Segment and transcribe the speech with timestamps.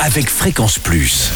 [0.00, 1.30] avec Fréquence Plus.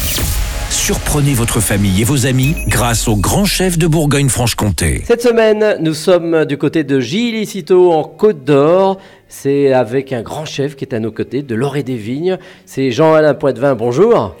[0.69, 5.03] Surprenez votre famille et vos amis grâce au grand chef de Bourgogne-Franche-Comté.
[5.05, 8.99] Cette semaine, nous sommes du côté de Gilles Citeaux en Côte d'Or.
[9.27, 12.37] C'est avec un grand chef qui est à nos côtés, de l'Orée des Vignes.
[12.65, 13.75] C'est Jean-Alain Poitvin.
[13.75, 14.35] Bonjour.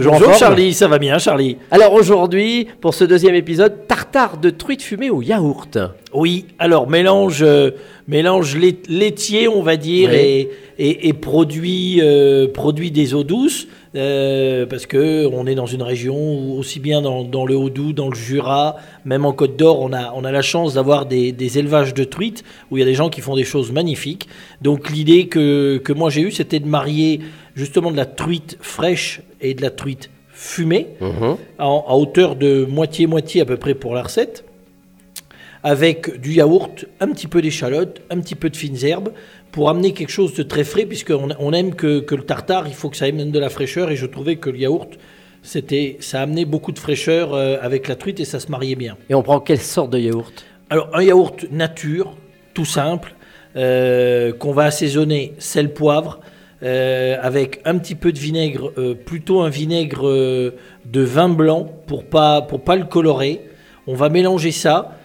[0.00, 3.86] Toujours Bonjour en forme Charlie, ça va bien Charlie Alors aujourd'hui, pour ce deuxième épisode,
[3.86, 5.76] tartare de truite fumée au yaourt.
[6.14, 7.72] Oui, alors mélange, euh,
[8.08, 10.16] mélange lait- laitier, on va dire, Oui.
[10.18, 11.08] et, et,
[12.00, 16.78] euh, produit des eaux douces, euh, parce que on est dans une région où, aussi
[16.80, 20.24] bien dans, dans le Haut-Doubs, dans le Jura, même en Côte d'Or, on a, on
[20.24, 23.08] a la chance d'avoir des, des élevages de truites où il y a des gens
[23.10, 24.28] qui font des choses magnifiques.
[24.62, 27.20] Donc l'idée que, que moi j'ai eue, c'était de marier
[27.56, 31.36] justement de la truite fraîche et de la truite fumée Mhm.
[31.58, 34.44] en- à hauteur de moitié-moitié à peu près pour la recette,
[35.62, 39.12] avec du yaourt, un petit peu d'échalote, un petit peu de fines herbes,
[39.52, 42.74] pour amener quelque chose de très frais, puisqu'on on aime que, que le tartare, il
[42.74, 44.90] faut que ça amène de la fraîcheur, et je trouvais que le yaourt,
[45.42, 48.96] c'était, ça amenait beaucoup de fraîcheur euh, avec la truite, et ça se mariait bien.
[49.08, 50.44] Et on prend quelle sorte de yaourt?
[50.70, 52.14] Alors, un yaourt nature,
[52.54, 53.14] tout simple,
[53.56, 56.20] euh, qu'on va assaisonner sel-poivre,
[56.62, 62.04] euh, avec un petit peu de vinaigre, euh, plutôt un vinaigre de vin blanc pour
[62.04, 63.40] pas, pour pas le colorer.
[63.86, 64.96] On va mélanger ça,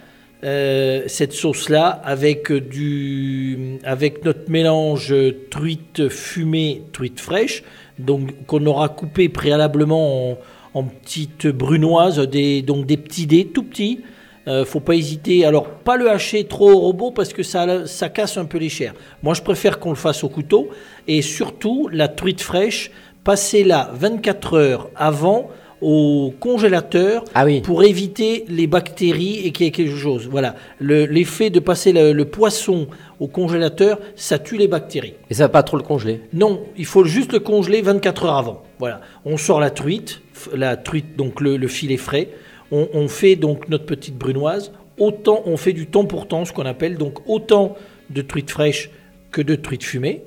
[0.46, 5.12] euh, cette sauce-là, avec, du, avec notre mélange
[5.50, 7.64] truite fumée, truite fraîche,
[7.98, 10.38] donc qu'on aura coupé préalablement
[10.72, 14.00] en, petites brunoises, donc des petits dés tout petits.
[14.48, 15.44] Euh, faut pas hésiter.
[15.44, 18.68] Alors, pas le hacher trop au robot parce que ça, ça casse un peu les
[18.68, 18.94] chairs.
[19.22, 20.68] Moi, je préfère qu'on le fasse au couteau.
[21.08, 22.92] Et surtout, la truite fraîche,
[23.24, 25.50] passez-la 24 heures avant
[25.82, 27.60] au congélateur Ah oui.
[27.60, 30.26] pour éviter les bactéries et qu'il y ait quelque chose.
[30.30, 30.54] Voilà.
[30.78, 32.86] Le- L'effet de passer le, le poisson
[33.20, 35.14] au congélateur, ça tue les bactéries.
[35.30, 36.20] Et ça va pas trop le congeler?
[36.32, 38.62] Non, il faut juste le congeler 24 heures avant.
[38.78, 39.00] Voilà.
[39.24, 40.20] On sort la truite,
[40.54, 42.28] la truite, donc le, le filet frais.
[42.72, 44.72] On, on fait donc notre petite brunoise.
[44.98, 47.76] Autant on fait du temps pour temps, ce qu'on appelle donc autant
[48.08, 48.88] de truite fraîche
[49.30, 50.22] que de truite fumée.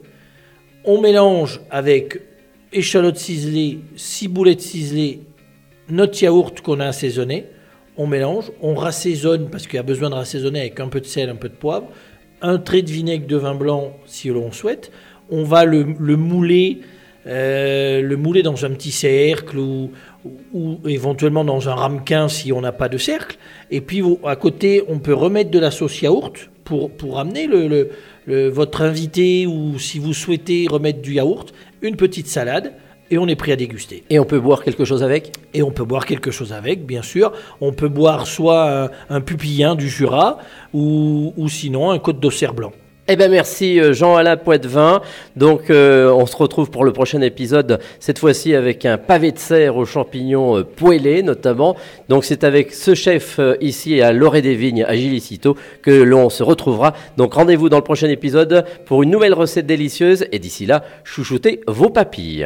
[0.85, 2.21] On mélange avec
[2.71, 5.21] échalote ciselée, ciboulette ciselée,
[5.89, 7.45] notre yaourt qu'on a assaisonné.
[7.97, 11.05] On mélange, on rassaisonne parce qu'il y a besoin de rassaisonner avec un peu de
[11.05, 11.87] sel, un peu de poivre,
[12.41, 14.91] un trait de vinaigre de vin blanc si l'on souhaite.
[15.29, 16.79] On va le, le mouler,
[17.27, 19.91] euh, le mouler dans un petit cercle ou,
[20.85, 23.37] éventuellement dans un ramequin si on n'a pas de cercle.
[23.69, 27.89] Et puis à côté, on peut remettre de la sauce yaourt pour, pour amener le-
[28.49, 31.51] votre invité ou si vous souhaitez remettre du yaourt,
[31.81, 32.73] une petite salade
[33.11, 34.03] et on est prêt à déguster.
[34.09, 35.31] Et on peut boire quelque chose avec?
[35.53, 37.31] Et on peut boire quelque chose avec, bien sûr.
[37.61, 40.39] On peut boire soit un, un pupillin du Jura
[40.73, 42.71] ou, ou sinon un côte d'Auxerre blanc.
[43.11, 45.01] Eh ben merci euh, Jean-Alain Poitvin.
[45.35, 49.39] Donc euh, on se retrouve pour le prochain épisode, cette fois-ci avec un pavé de
[49.39, 51.75] serre aux champignons euh, poêlés notamment.
[52.07, 56.29] Donc c'est avec ce chef euh, ici à l'Orée des Vignes à Gilicito que l'on
[56.29, 56.93] se retrouvera.
[57.17, 61.61] Donc rendez-vous dans le prochain épisode pour une nouvelle recette délicieuse et d'ici là, chouchoutez
[61.65, 62.45] vos papilles.